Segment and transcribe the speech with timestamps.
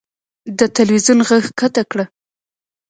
[0.57, 2.05] د تلوېزون ږغ کښته کړه.